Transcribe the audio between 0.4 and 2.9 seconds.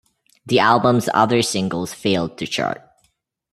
The album's other singles failed to chart.